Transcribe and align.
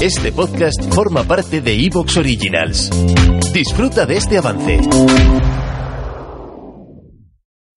Este 0.00 0.32
podcast 0.32 0.82
forma 0.94 1.24
parte 1.24 1.60
de 1.60 1.74
Evox 1.74 2.16
Originals. 2.16 2.88
Disfruta 3.52 4.06
de 4.06 4.16
este 4.16 4.38
avance. 4.38 4.80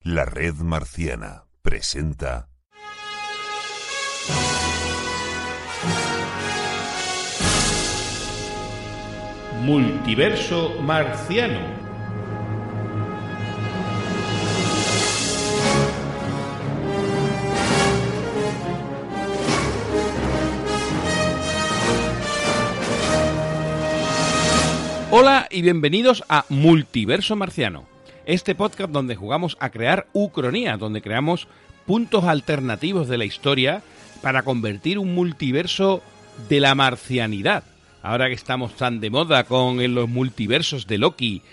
La 0.03 0.23
red 0.23 0.53
marciana 0.55 1.43
presenta 1.61 2.47
Multiverso 9.61 10.81
Marciano. 10.81 11.82
Hola 25.15 25.47
y 25.51 25.61
bienvenidos 25.61 26.23
a 26.27 26.43
Multiverso 26.49 27.35
Marciano, 27.35 27.85
este 28.25 28.55
podcast 28.55 28.89
donde 28.89 29.15
jugamos 29.15 29.57
a 29.59 29.69
crear 29.69 30.07
ucronía, 30.11 30.75
donde 30.75 31.03
creamos 31.03 31.47
puntos 31.85 32.23
alternativos 32.23 33.07
de 33.07 33.19
la 33.19 33.25
historia 33.25 33.83
para 34.23 34.41
convertir 34.41 34.97
un 34.97 35.13
multiverso 35.13 36.01
de 36.49 36.59
la 36.59 36.73
marcianidad. 36.73 37.63
Ahora 38.01 38.27
que 38.27 38.33
estamos 38.33 38.75
tan 38.75 39.01
de 39.01 39.11
moda 39.11 39.43
con 39.43 39.93
los 39.93 40.09
multiversos 40.09 40.87
de 40.87 40.97
Loki, 40.97 41.43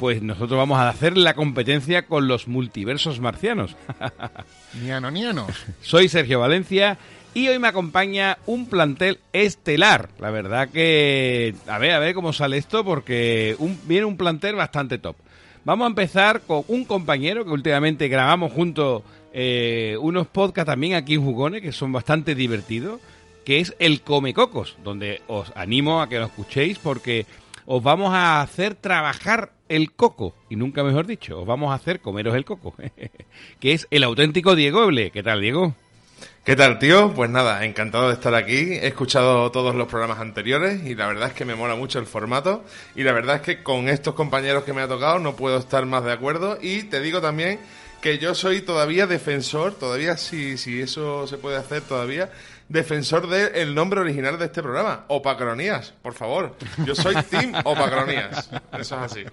pues 0.00 0.20
nosotros 0.20 0.58
vamos 0.58 0.80
a 0.80 0.88
hacer 0.88 1.16
la 1.16 1.34
competencia 1.34 2.06
con 2.06 2.26
los 2.26 2.48
multiversos 2.48 3.20
marcianos. 3.20 3.76
Niano, 4.82 5.12
niano. 5.12 5.46
Soy 5.82 6.08
Sergio 6.08 6.40
Valencia 6.40 6.98
y 7.34 7.48
hoy 7.48 7.58
me 7.58 7.68
acompaña 7.68 8.38
un 8.46 8.66
plantel 8.66 9.18
estelar. 9.32 10.08
La 10.20 10.30
verdad 10.30 10.68
que... 10.68 11.54
A 11.66 11.78
ver, 11.78 11.90
a 11.90 11.98
ver 11.98 12.14
cómo 12.14 12.32
sale 12.32 12.56
esto 12.56 12.84
porque 12.84 13.56
viene 13.86 14.06
un 14.06 14.16
plantel 14.16 14.54
bastante 14.54 14.98
top. 14.98 15.16
Vamos 15.64 15.86
a 15.86 15.88
empezar 15.88 16.42
con 16.42 16.62
un 16.68 16.84
compañero 16.84 17.44
que 17.44 17.50
últimamente 17.50 18.08
grabamos 18.08 18.52
juntos 18.52 19.02
eh, 19.32 19.96
unos 20.00 20.28
podcasts 20.28 20.70
también 20.70 20.94
aquí 20.94 21.14
en 21.14 21.24
Jugones 21.24 21.60
que 21.60 21.72
son 21.72 21.90
bastante 21.90 22.36
divertidos, 22.36 23.00
que 23.44 23.58
es 23.58 23.74
el 23.80 24.02
Comecocos, 24.02 24.76
donde 24.84 25.20
os 25.26 25.52
animo 25.56 26.00
a 26.00 26.08
que 26.08 26.18
lo 26.18 26.26
escuchéis 26.26 26.78
porque 26.78 27.26
os 27.66 27.82
vamos 27.82 28.12
a 28.14 28.42
hacer 28.42 28.74
trabajar 28.74 29.52
el 29.68 29.92
coco, 29.92 30.34
y 30.50 30.56
nunca 30.56 30.84
mejor 30.84 31.06
dicho, 31.06 31.40
os 31.40 31.46
vamos 31.46 31.72
a 31.72 31.74
hacer 31.74 32.00
comeros 32.00 32.34
el 32.36 32.44
coco, 32.44 32.74
que 33.60 33.72
es 33.72 33.88
el 33.90 34.04
auténtico 34.04 34.54
Diego 34.54 34.84
Eble. 34.84 35.10
¿Qué 35.10 35.22
tal, 35.22 35.40
Diego? 35.40 35.74
¿Qué 36.44 36.56
tal, 36.56 36.78
tío? 36.78 37.14
Pues 37.14 37.30
nada, 37.30 37.64
encantado 37.64 38.08
de 38.08 38.14
estar 38.14 38.34
aquí. 38.34 38.74
He 38.74 38.86
escuchado 38.86 39.50
todos 39.50 39.74
los 39.74 39.88
programas 39.88 40.18
anteriores 40.18 40.84
y 40.84 40.94
la 40.94 41.06
verdad 41.06 41.28
es 41.28 41.34
que 41.34 41.46
me 41.46 41.54
mola 41.54 41.74
mucho 41.74 41.98
el 41.98 42.06
formato. 42.06 42.64
Y 42.94 43.02
la 43.02 43.12
verdad 43.12 43.36
es 43.36 43.42
que 43.42 43.62
con 43.62 43.88
estos 43.88 44.14
compañeros 44.14 44.64
que 44.64 44.74
me 44.74 44.82
ha 44.82 44.88
tocado 44.88 45.18
no 45.18 45.36
puedo 45.36 45.56
estar 45.56 45.86
más 45.86 46.04
de 46.04 46.12
acuerdo. 46.12 46.58
Y 46.60 46.82
te 46.84 47.00
digo 47.00 47.22
también 47.22 47.60
que 48.02 48.18
yo 48.18 48.34
soy 48.34 48.60
todavía 48.60 49.06
defensor, 49.06 49.74
todavía 49.74 50.18
si, 50.18 50.58
si 50.58 50.82
eso 50.82 51.26
se 51.26 51.38
puede 51.38 51.56
hacer 51.56 51.80
todavía, 51.80 52.30
defensor 52.68 53.28
del 53.28 53.74
nombre 53.74 54.00
original 54.00 54.38
de 54.38 54.44
este 54.44 54.62
programa, 54.62 55.06
Opacronías, 55.08 55.94
por 56.02 56.12
favor. 56.12 56.54
Yo 56.84 56.94
soy 56.94 57.14
Team 57.30 57.54
Opacronías. 57.64 58.50
Eso 58.78 58.96
es 58.96 59.12
así. 59.12 59.24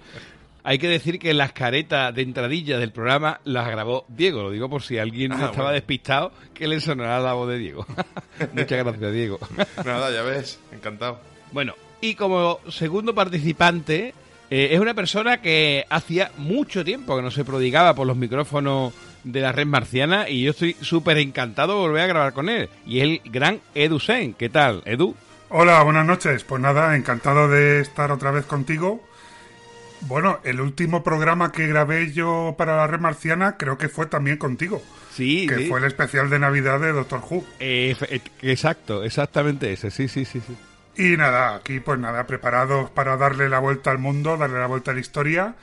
Hay 0.64 0.78
que 0.78 0.88
decir 0.88 1.18
que 1.18 1.34
las 1.34 1.52
caretas 1.52 2.14
de 2.14 2.22
entradilla 2.22 2.78
del 2.78 2.92
programa 2.92 3.40
las 3.44 3.68
grabó 3.68 4.04
Diego. 4.08 4.42
Lo 4.44 4.50
digo 4.50 4.68
por 4.70 4.82
si 4.82 4.96
alguien 4.98 5.32
Ah, 5.32 5.36
estaba 5.36 5.52
bueno. 5.54 5.70
despistado 5.72 6.32
que 6.54 6.68
le 6.68 6.78
sonará 6.80 7.18
la 7.18 7.32
voz 7.32 7.48
de 7.48 7.58
Diego. 7.58 7.84
Muchas 8.52 8.78
gracias, 8.84 9.12
Diego. 9.12 9.38
Nada, 9.84 10.10
ya 10.12 10.22
ves, 10.22 10.60
encantado. 10.72 11.20
bueno, 11.50 11.74
y 12.00 12.14
como 12.14 12.60
segundo 12.70 13.12
participante, 13.14 14.14
eh, 14.50 14.68
es 14.72 14.78
una 14.80 14.94
persona 14.94 15.40
que 15.42 15.84
hacía 15.90 16.30
mucho 16.36 16.84
tiempo 16.84 17.16
que 17.16 17.22
no 17.22 17.30
se 17.32 17.44
prodigaba 17.44 17.94
por 17.94 18.06
los 18.06 18.16
micrófonos 18.16 18.92
de 19.24 19.40
la 19.40 19.50
red 19.52 19.66
marciana 19.66 20.28
y 20.28 20.42
yo 20.42 20.50
estoy 20.52 20.76
súper 20.80 21.18
encantado 21.18 21.74
de 21.74 21.80
volver 21.80 22.02
a 22.02 22.06
grabar 22.06 22.32
con 22.32 22.48
él. 22.48 22.68
Y 22.86 22.98
es 22.98 23.04
el 23.04 23.20
gran 23.24 23.60
Edu 23.74 23.98
Sen. 23.98 24.34
¿Qué 24.34 24.48
tal, 24.48 24.82
Edu? 24.84 25.14
Hola, 25.48 25.82
buenas 25.82 26.06
noches. 26.06 26.44
Pues 26.44 26.60
nada, 26.62 26.94
encantado 26.96 27.48
de 27.48 27.80
estar 27.80 28.10
otra 28.12 28.30
vez 28.30 28.44
contigo. 28.46 29.02
Bueno, 30.02 30.40
el 30.44 30.60
último 30.60 31.02
programa 31.02 31.52
que 31.52 31.66
grabé 31.66 32.12
yo 32.12 32.54
para 32.58 32.76
la 32.76 32.86
red 32.86 33.00
marciana 33.00 33.56
creo 33.56 33.78
que 33.78 33.88
fue 33.88 34.06
también 34.06 34.36
contigo. 34.36 34.82
Sí, 35.12 35.46
que 35.46 35.56
sí. 35.56 35.66
fue 35.66 35.78
el 35.78 35.86
especial 35.86 36.28
de 36.30 36.38
Navidad 36.38 36.80
de 36.80 36.92
Doctor 36.92 37.20
Who. 37.28 37.44
Eh, 37.60 37.96
eh, 38.08 38.20
exacto, 38.42 39.04
exactamente 39.04 39.72
ese. 39.72 39.90
Sí, 39.90 40.08
sí, 40.08 40.24
sí, 40.24 40.40
sí. 40.40 40.56
Y 40.96 41.16
nada, 41.16 41.54
aquí 41.54 41.80
pues 41.80 41.98
nada, 41.98 42.26
preparados 42.26 42.90
para 42.90 43.16
darle 43.16 43.48
la 43.48 43.58
vuelta 43.58 43.90
al 43.90 43.98
mundo, 43.98 44.36
darle 44.36 44.58
la 44.58 44.66
vuelta 44.66 44.90
a 44.90 44.94
la 44.94 45.00
historia, 45.00 45.54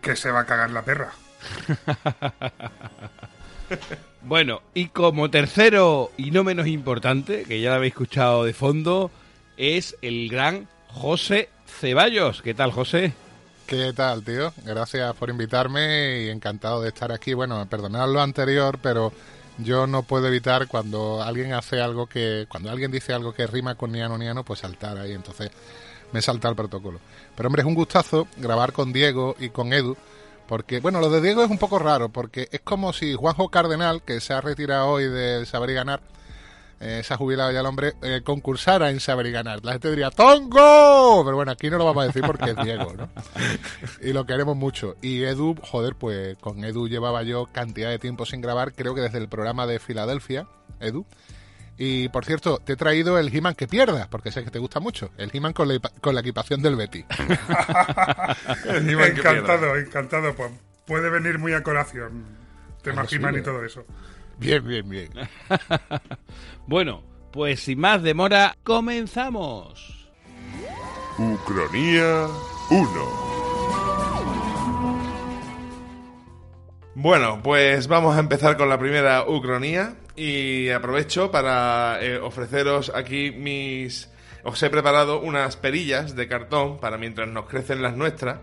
que 0.00 0.16
se 0.16 0.30
va 0.30 0.40
a 0.40 0.46
cagar 0.46 0.70
la 0.70 0.82
perra. 0.82 1.12
Bueno, 4.22 4.62
y 4.74 4.86
como 4.88 5.30
tercero 5.30 6.10
y 6.16 6.30
no 6.30 6.44
menos 6.44 6.66
importante, 6.66 7.44
que 7.44 7.60
ya 7.60 7.70
lo 7.70 7.76
habéis 7.76 7.92
escuchado 7.92 8.44
de 8.44 8.52
fondo, 8.52 9.10
es 9.56 9.96
el 10.02 10.28
gran 10.28 10.68
José 10.88 11.48
Ceballos. 11.66 12.42
¿Qué 12.42 12.52
tal, 12.52 12.70
José? 12.72 13.14
¿Qué 13.70 13.92
tal, 13.92 14.24
tío? 14.24 14.52
Gracias 14.64 15.14
por 15.14 15.30
invitarme 15.30 16.22
y 16.22 16.28
encantado 16.28 16.82
de 16.82 16.88
estar 16.88 17.12
aquí. 17.12 17.34
Bueno, 17.34 17.64
perdonad 17.70 18.08
lo 18.08 18.20
anterior, 18.20 18.80
pero 18.82 19.12
yo 19.58 19.86
no 19.86 20.02
puedo 20.02 20.26
evitar 20.26 20.66
cuando 20.66 21.22
alguien 21.22 21.52
hace 21.52 21.80
algo 21.80 22.08
que... 22.08 22.46
Cuando 22.48 22.68
alguien 22.68 22.90
dice 22.90 23.12
algo 23.12 23.32
que 23.32 23.46
rima 23.46 23.76
con 23.76 23.92
niano 23.92 24.18
niano, 24.18 24.44
pues 24.44 24.58
saltar 24.58 24.98
ahí. 24.98 25.12
Entonces 25.12 25.52
me 26.10 26.20
salta 26.20 26.48
el 26.48 26.56
protocolo. 26.56 26.98
Pero 27.36 27.46
hombre, 27.46 27.62
es 27.62 27.68
un 27.68 27.76
gustazo 27.76 28.26
grabar 28.38 28.72
con 28.72 28.92
Diego 28.92 29.36
y 29.38 29.50
con 29.50 29.72
Edu. 29.72 29.96
Porque, 30.48 30.80
bueno, 30.80 30.98
lo 30.98 31.08
de 31.08 31.20
Diego 31.20 31.44
es 31.44 31.48
un 31.48 31.58
poco 31.58 31.78
raro, 31.78 32.08
porque 32.08 32.48
es 32.50 32.62
como 32.62 32.92
si 32.92 33.14
Juanjo 33.14 33.50
Cardenal, 33.50 34.02
que 34.02 34.20
se 34.20 34.32
ha 34.32 34.40
retirado 34.40 34.88
hoy 34.88 35.06
del 35.06 35.46
Saber 35.46 35.70
y 35.70 35.74
Ganar, 35.74 36.00
eh, 36.80 37.02
se 37.04 37.12
ha 37.12 37.16
jubilado 37.18 37.52
ya 37.52 37.60
el 37.60 37.66
hombre, 37.66 37.92
eh, 38.02 38.22
concursara 38.24 38.88
en 38.88 39.00
Saber 39.00 39.26
y 39.26 39.32
Ganar. 39.32 39.62
La 39.62 39.72
gente 39.72 39.90
diría 39.90 40.10
¡Tongo! 40.10 41.22
Pero 41.24 41.36
bueno, 41.36 41.52
aquí 41.52 41.68
no 41.68 41.76
lo 41.76 41.84
vamos 41.84 42.04
a 42.04 42.06
decir 42.06 42.22
porque 42.22 42.50
es 42.52 42.56
Diego, 42.56 42.94
¿no? 42.96 43.10
y 44.00 44.14
lo 44.14 44.24
queremos 44.24 44.56
mucho. 44.56 44.96
Y 45.02 45.22
Edu, 45.24 45.56
joder, 45.60 45.94
pues 45.94 46.38
con 46.38 46.64
Edu 46.64 46.88
llevaba 46.88 47.22
yo 47.22 47.46
cantidad 47.52 47.90
de 47.90 47.98
tiempo 47.98 48.24
sin 48.24 48.40
grabar, 48.40 48.72
creo 48.72 48.94
que 48.94 49.02
desde 49.02 49.18
el 49.18 49.28
programa 49.28 49.66
de 49.66 49.78
Filadelfia, 49.78 50.46
Edu. 50.80 51.04
Y 51.76 52.08
por 52.08 52.24
cierto, 52.24 52.58
te 52.64 52.74
he 52.74 52.76
traído 52.76 53.18
el 53.18 53.34
He-Man 53.34 53.54
que 53.54 53.66
pierdas, 53.66 54.06
porque 54.08 54.30
sé 54.30 54.44
que 54.44 54.50
te 54.50 54.58
gusta 54.58 54.80
mucho. 54.80 55.10
El 55.18 55.30
He-Man 55.32 55.52
con, 55.52 55.68
con 56.00 56.14
la 56.14 56.20
equipación 56.20 56.62
del 56.62 56.76
Betty. 56.76 57.04
He-Man 58.64 59.14
que 59.14 59.20
encantado, 59.20 59.76
encantado. 59.76 60.34
Pues 60.34 60.50
puede 60.86 61.08
venir 61.08 61.38
muy 61.38 61.52
a 61.52 61.62
colación. 61.62 62.24
Tema 62.82 63.06
He-Man 63.10 63.38
y 63.38 63.42
todo 63.42 63.64
eso. 63.64 63.84
Bien, 64.40 64.66
bien, 64.66 64.88
bien. 64.88 65.10
Bueno, 66.66 67.02
pues 67.32 67.60
sin 67.60 67.80
más 67.80 68.02
demora, 68.02 68.56
comenzamos. 68.62 70.08
Ucronía 71.18 72.26
1. 72.70 73.30
Bueno, 76.94 77.40
pues 77.42 77.88
vamos 77.88 78.16
a 78.16 78.20
empezar 78.20 78.56
con 78.56 78.68
la 78.68 78.78
primera 78.78 79.24
ucronía 79.28 79.94
y 80.16 80.70
aprovecho 80.70 81.30
para 81.30 81.98
eh, 82.00 82.18
ofreceros 82.18 82.92
aquí 82.94 83.32
mis... 83.32 84.08
Os 84.42 84.62
he 84.62 84.70
preparado 84.70 85.20
unas 85.20 85.56
perillas 85.56 86.16
de 86.16 86.28
cartón 86.28 86.78
para 86.78 86.96
mientras 86.96 87.28
nos 87.28 87.46
crecen 87.46 87.82
las 87.82 87.94
nuestras, 87.94 88.38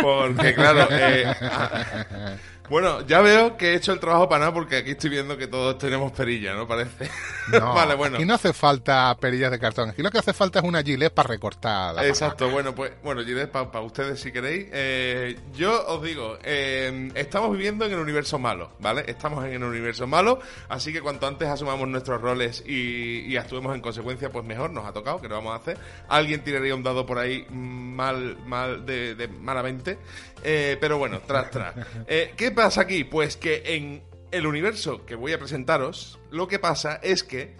porque 0.00 0.54
claro, 0.54 0.86
eh, 0.90 1.26
a, 1.26 2.36
Bueno, 2.68 3.06
ya 3.06 3.20
veo 3.20 3.56
que 3.56 3.72
he 3.72 3.74
hecho 3.74 3.92
el 3.92 4.00
trabajo 4.00 4.28
para 4.28 4.40
nada 4.40 4.54
porque 4.54 4.76
aquí 4.76 4.92
estoy 4.92 5.10
viendo 5.10 5.36
que 5.36 5.46
todos 5.46 5.78
tenemos 5.78 6.12
perilla, 6.12 6.54
¿no? 6.54 6.66
Parece. 6.66 7.08
No, 7.52 7.74
vale, 7.74 7.94
bueno. 7.94 8.16
aquí 8.16 8.24
no 8.24 8.34
hace 8.34 8.52
falta 8.52 9.16
perillas 9.20 9.50
de 9.50 9.58
cartón. 9.58 9.90
Aquí 9.90 10.02
lo 10.02 10.10
que 10.10 10.18
hace 10.18 10.32
falta 10.32 10.58
es 10.58 10.64
una 10.64 10.82
gilet 10.82 11.12
para 11.12 11.28
recortar 11.28 11.94
la 11.94 12.06
Exacto, 12.06 12.48
bueno, 12.50 12.74
pues, 12.74 12.92
bueno, 13.02 13.22
Giles, 13.22 13.48
para 13.48 13.80
ustedes 13.80 14.20
si 14.20 14.32
queréis. 14.32 14.66
Eh, 14.72 15.38
yo 15.54 15.86
os 15.86 16.02
digo, 16.02 16.38
eh, 16.42 17.10
estamos 17.14 17.52
viviendo 17.52 17.84
en 17.84 17.92
el 17.92 17.98
universo 17.98 18.38
malo, 18.38 18.72
¿vale? 18.80 19.04
Estamos 19.06 19.44
en 19.44 19.52
el 19.52 19.64
universo 19.64 20.06
malo, 20.06 20.40
así 20.68 20.92
que 20.92 21.00
cuanto 21.00 21.26
antes 21.26 21.48
asumamos 21.48 21.88
nuestros 21.88 22.20
roles 22.20 22.62
y, 22.66 23.20
y 23.26 23.36
actuemos 23.36 23.74
en 23.74 23.80
consecuencia, 23.80 24.30
pues 24.30 24.44
mejor, 24.44 24.70
nos 24.70 24.86
ha 24.86 24.92
tocado, 24.92 25.20
que 25.20 25.28
lo 25.28 25.36
vamos 25.36 25.52
a 25.52 25.56
hacer. 25.56 25.78
Alguien 26.08 26.42
tiraría 26.42 26.74
un 26.74 26.82
dado 26.82 27.06
por 27.06 27.18
ahí 27.18 27.46
mal, 27.50 28.38
mal, 28.46 28.86
de, 28.86 29.14
de 29.14 29.28
malamente. 29.28 29.98
Eh, 30.42 30.76
pero 30.80 30.98
bueno, 30.98 31.20
tras, 31.26 31.50
tras. 31.50 31.74
Eh, 32.06 32.32
¿Qué 32.36 32.50
pasa 32.56 32.80
aquí? 32.80 33.04
Pues 33.04 33.36
que 33.36 33.62
en 33.76 34.02
el 34.32 34.46
universo 34.46 35.06
que 35.06 35.14
voy 35.14 35.32
a 35.32 35.38
presentaros, 35.38 36.18
lo 36.32 36.48
que 36.48 36.58
pasa 36.58 36.98
es 37.02 37.22
que 37.22 37.54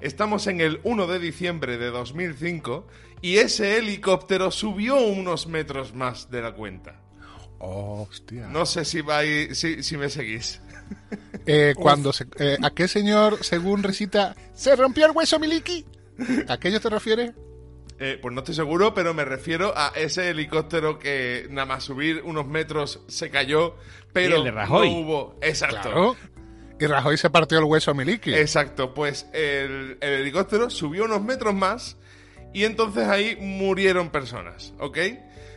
estamos 0.00 0.48
en 0.48 0.60
el 0.60 0.80
1 0.82 1.06
de 1.06 1.18
diciembre 1.20 1.78
de 1.78 1.90
2005 1.90 2.86
y 3.20 3.36
ese 3.36 3.76
helicóptero 3.76 4.50
subió 4.50 4.96
unos 4.96 5.46
metros 5.46 5.94
más 5.94 6.30
de 6.30 6.42
la 6.42 6.54
cuenta. 6.54 7.00
Hostia. 7.58 8.48
No 8.48 8.64
sé 8.64 8.86
si, 8.86 9.02
vais, 9.02 9.56
si, 9.56 9.82
si 9.82 9.96
me 9.98 10.08
seguís. 10.08 10.60
Eh, 11.44 11.74
cuando 11.78 12.12
se, 12.12 12.26
eh, 12.38 12.56
¿A 12.62 12.70
qué 12.70 12.88
señor, 12.88 13.44
según 13.44 13.82
recita, 13.82 14.34
se 14.54 14.74
rompió 14.74 15.04
el 15.04 15.12
hueso 15.12 15.38
miliki? 15.38 15.84
¿A 16.48 16.54
aquello 16.54 16.80
te 16.80 16.88
refieres? 16.88 17.32
Eh, 18.02 18.18
pues 18.20 18.34
no 18.34 18.40
estoy 18.40 18.54
seguro, 18.54 18.94
pero 18.94 19.12
me 19.12 19.26
refiero 19.26 19.74
a 19.76 19.92
ese 19.94 20.30
helicóptero 20.30 20.98
que 20.98 21.46
nada 21.50 21.66
más 21.66 21.84
subir 21.84 22.22
unos 22.24 22.46
metros 22.46 23.00
se 23.08 23.28
cayó, 23.30 23.76
pero 24.14 24.36
Y 24.36 24.38
el 24.38 24.44
de 24.44 24.50
Rajoy. 24.52 24.90
no 24.90 25.00
hubo... 25.00 25.36
Exacto. 25.42 25.82
Claro. 25.82 26.16
Y 26.80 26.86
Rajoy 26.86 27.18
se 27.18 27.28
partió 27.28 27.58
el 27.58 27.64
hueso 27.64 27.94
miliki. 27.94 28.32
Exacto, 28.34 28.94
pues 28.94 29.26
el, 29.34 29.98
el 30.00 30.12
helicóptero 30.20 30.70
subió 30.70 31.04
unos 31.04 31.22
metros 31.22 31.52
más 31.54 31.98
y 32.54 32.64
entonces 32.64 33.06
ahí 33.06 33.36
murieron 33.38 34.08
personas, 34.08 34.72
¿ok? 34.78 34.96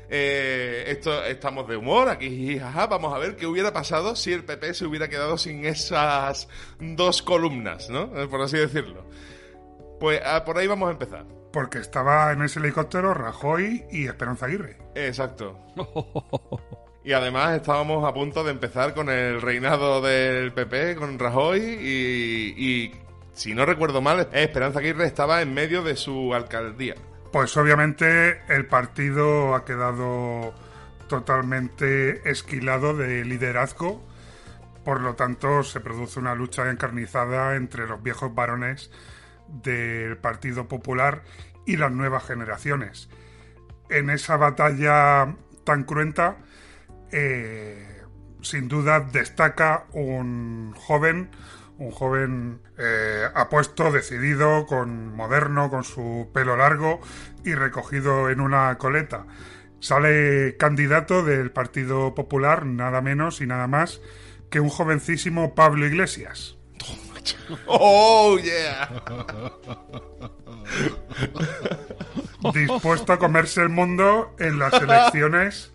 Eh, 0.10 0.84
esto 0.88 1.24
estamos 1.24 1.66
de 1.69 1.78
humor, 1.78 2.10
aquí 2.10 2.60
jaja, 2.60 2.88
vamos 2.88 3.13
a 3.16 3.18
ver 3.19 3.38
qué 3.38 3.48
hubiera 3.48 3.72
pasado 3.72 4.18
si 4.18 4.34
el 4.34 4.44
PP 4.44 4.74
se 4.74 4.86
hubiera 4.86 5.07
quedado 5.07 5.38
sin 5.38 5.66
esas 5.66 6.50
dos 6.80 7.22
columnas, 7.22 7.89
¿no? 7.89 8.12
Eh, 8.19 8.28
Por 8.28 8.42
así 8.42 8.57
decirlo. 8.57 9.06
Pues 10.00 10.22
ah, 10.25 10.44
por 10.44 10.57
ahí 10.57 10.68
vamos 10.68 10.89
a 10.89 10.92
empezar. 10.92 11.25
Porque 11.53 11.77
estaba 11.77 12.33
en 12.33 12.41
ese 12.41 12.59
helicóptero 12.59 13.13
Rajoy 13.13 13.85
y 13.91 14.07
Esperanza 14.07 14.47
Aguirre. 14.47 14.77
Exacto. 14.95 15.57
Y 17.05 17.11
además 17.11 17.57
estábamos 17.57 18.07
a 18.07 18.13
punto 18.13 18.45
de 18.45 18.51
empezar 18.51 18.94
con 18.94 19.09
el 19.09 19.41
reinado 19.41 20.01
del 20.01 20.53
PP, 20.53 20.95
con 20.95 21.19
Rajoy, 21.19 21.59
y, 21.59 22.55
y 22.57 22.94
si 23.33 23.53
no 23.53 23.65
recuerdo 23.65 24.01
mal, 24.01 24.29
Esperanza 24.31 24.79
Aguirre 24.79 25.05
estaba 25.05 25.41
en 25.41 25.53
medio 25.53 25.83
de 25.83 25.97
su 25.97 26.33
alcaldía. 26.33 26.95
Pues 27.33 27.57
obviamente 27.57 28.41
el 28.47 28.67
partido 28.67 29.53
ha 29.53 29.65
quedado 29.65 30.53
totalmente 31.09 32.29
esquilado 32.29 32.95
de 32.95 33.25
liderazgo. 33.25 34.01
Por 34.85 35.01
lo 35.01 35.15
tanto, 35.15 35.63
se 35.63 35.81
produce 35.81 36.19
una 36.19 36.35
lucha 36.35 36.69
encarnizada 36.69 37.55
entre 37.55 37.85
los 37.85 38.01
viejos 38.01 38.33
varones 38.33 38.91
del 39.48 40.18
Partido 40.18 40.68
Popular 40.68 41.24
y 41.66 41.78
las 41.78 41.92
nuevas 41.92 42.25
generaciones. 42.25 43.10
En 43.90 44.10
esa 44.10 44.38
batalla 44.38 45.36
tan 45.63 45.84
cruenta, 45.84 46.38
eh, 47.12 48.01
sin 48.42 48.68
duda 48.68 49.00
destaca 49.00 49.86
un 49.92 50.74
joven, 50.75 51.30
un 51.78 51.92
joven 51.92 52.62
eh, 52.78 53.25
apuesto, 53.34 53.92
decidido, 53.92 54.66
con 54.66 55.16
moderno, 55.16 55.69
con 55.69 55.84
su 55.84 56.30
pelo 56.34 56.57
largo 56.57 57.01
y 57.44 57.54
recogido 57.56 58.30
en 58.30 58.42
una 58.42 58.78
coleta. 58.78 59.25
Sale 59.80 60.56
candidato 60.57 61.24
del 61.24 61.51
Partido 61.51 62.16
Popular, 62.16 62.66
nada 62.66 63.01
menos 63.01 63.42
y 63.42 63.48
nada 63.48 63.68
más 63.68 64.01
que 64.50 64.60
un 64.60 64.69
jovencísimo 64.69 65.56
Pablo 65.56 65.86
Iglesias. 65.86 66.57
¡Oh, 67.68 68.38
yeah! 68.38 68.90
dispuesto 72.54 73.14
a 73.14 73.20
comerse 73.20 73.62
el 73.62 73.70
mundo 73.70 74.36
en 74.40 74.60
las 74.60 74.74
elecciones 74.74 75.72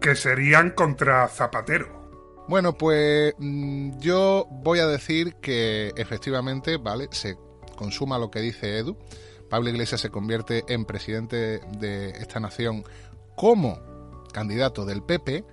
que 0.00 0.14
serían 0.14 0.70
contra 0.70 1.28
Zapatero. 1.28 2.44
Bueno, 2.48 2.76
pues 2.78 3.34
mm, 3.38 3.98
yo 3.98 4.46
voy 4.50 4.78
a 4.78 4.86
decir 4.86 5.34
que 5.36 5.92
efectivamente, 5.96 6.76
¿vale? 6.76 7.08
Se 7.10 7.36
consuma 7.76 8.18
lo 8.18 8.30
que 8.30 8.40
dice 8.40 8.78
Edu. 8.78 8.96
Pablo 9.50 9.70
Iglesias 9.70 10.00
se 10.00 10.10
convierte 10.10 10.64
en 10.68 10.84
presidente 10.84 11.60
de 11.78 12.10
esta 12.10 12.40
nación 12.40 12.84
como 13.36 13.78
candidato 14.32 14.84
del 14.84 15.02
PP, 15.02 15.44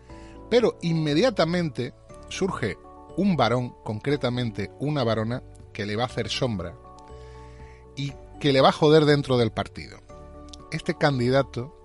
pero 0.49 0.77
inmediatamente 0.81 1.93
surge 2.29 2.77
un 3.17 3.35
varón, 3.35 3.75
concretamente 3.83 4.71
una 4.79 5.03
varona, 5.03 5.43
que 5.71 5.85
le 5.85 5.95
va 5.95 6.03
a 6.03 6.07
hacer 6.07 6.29
sombra 6.29 6.75
y 7.95 8.13
que 8.39 8.53
le 8.53 8.61
va 8.61 8.69
a 8.69 8.73
joder 8.73 9.05
dentro 9.05 9.37
del 9.37 9.51
partido. 9.51 9.97
Este 10.71 10.95
candidato 10.95 11.75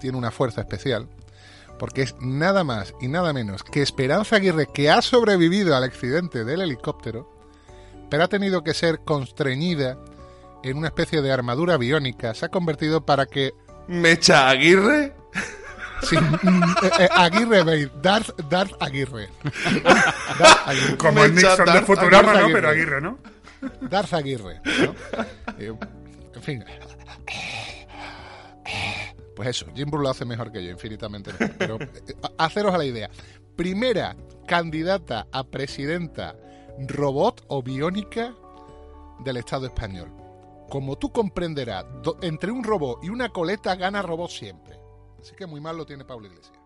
tiene 0.00 0.18
una 0.18 0.30
fuerza 0.30 0.60
especial 0.60 1.08
porque 1.78 2.02
es 2.02 2.14
nada 2.20 2.62
más 2.62 2.94
y 3.00 3.08
nada 3.08 3.32
menos 3.32 3.64
que 3.64 3.82
Esperanza 3.82 4.36
Aguirre, 4.36 4.68
que 4.72 4.90
ha 4.90 5.02
sobrevivido 5.02 5.74
al 5.74 5.84
accidente 5.84 6.44
del 6.44 6.60
helicóptero, 6.60 7.28
pero 8.08 8.22
ha 8.22 8.28
tenido 8.28 8.62
que 8.62 8.74
ser 8.74 9.00
constreñida 9.00 9.98
en 10.62 10.76
una 10.76 10.88
especie 10.88 11.22
de 11.22 11.32
armadura 11.32 11.76
biónica, 11.76 12.34
se 12.34 12.46
ha 12.46 12.50
convertido 12.50 13.04
para 13.04 13.26
que... 13.26 13.52
¿Mecha 13.88 14.48
Aguirre? 14.48 15.14
Sí, 16.02 16.16
mm, 16.16 16.62
eh, 16.84 16.90
eh, 17.00 17.08
Aguirre 17.10 17.62
Bale, 17.62 17.90
Darth, 18.02 18.30
Darth 18.48 18.72
Aguirre. 18.80 19.28
Darth 20.38 20.66
Aguirre. 20.68 20.96
Como 20.96 21.24
el 21.24 21.34
Nixon 21.34 21.66
de 21.66 21.82
Futurama, 21.82 22.34
¿no? 22.40 22.48
Pero 22.52 22.68
Aguirre, 22.68 23.00
¿no? 23.00 23.18
Darth 23.82 24.12
Aguirre. 24.14 24.60
¿no? 24.64 24.94
Eh, 25.58 25.72
en 26.34 26.42
fin. 26.42 26.64
Pues 29.34 29.48
eso, 29.48 29.66
Jim 29.74 29.90
Brule 29.90 30.04
lo 30.04 30.10
hace 30.10 30.24
mejor 30.24 30.52
que 30.52 30.62
yo, 30.64 30.70
infinitamente 30.70 31.32
mejor. 31.32 31.56
Pero 31.58 31.76
eh, 31.80 31.88
a- 32.38 32.44
haceros 32.44 32.74
a 32.74 32.78
la 32.78 32.84
idea. 32.84 33.08
Primera 33.56 34.14
candidata 34.46 35.26
a 35.32 35.44
presidenta 35.44 36.34
robot 36.88 37.44
o 37.48 37.62
biónica 37.62 38.34
del 39.24 39.36
Estado 39.38 39.66
español. 39.66 40.10
Como 40.68 40.96
tú 40.96 41.10
comprenderás, 41.12 41.84
do- 42.02 42.18
entre 42.22 42.50
un 42.50 42.62
robot 42.64 43.02
y 43.04 43.08
una 43.08 43.28
coleta 43.30 43.74
gana 43.74 44.02
robot 44.02 44.30
siempre. 44.30 44.78
Así 45.22 45.36
que 45.36 45.46
muy 45.46 45.60
mal 45.60 45.76
lo 45.76 45.86
tiene 45.86 46.04
Pablo 46.04 46.26
Iglesias. 46.26 46.58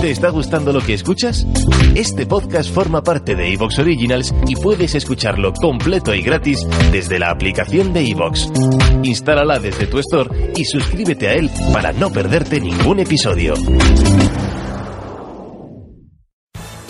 ¿Te 0.00 0.10
está 0.10 0.30
gustando 0.30 0.72
lo 0.72 0.80
que 0.80 0.94
escuchas? 0.94 1.46
Este 1.94 2.26
podcast 2.26 2.72
forma 2.72 3.02
parte 3.02 3.36
de 3.36 3.52
Evox 3.52 3.78
Originals 3.78 4.34
y 4.48 4.56
puedes 4.56 4.96
escucharlo 4.96 5.52
completo 5.52 6.12
y 6.14 6.22
gratis 6.22 6.66
desde 6.90 7.20
la 7.20 7.30
aplicación 7.30 7.92
de 7.92 8.08
Evox. 8.10 8.50
Instálala 9.04 9.60
desde 9.60 9.86
tu 9.86 9.98
store 9.98 10.52
y 10.56 10.64
suscríbete 10.64 11.28
a 11.28 11.34
él 11.34 11.50
para 11.72 11.92
no 11.92 12.10
perderte 12.10 12.60
ningún 12.60 12.98
episodio. 12.98 13.54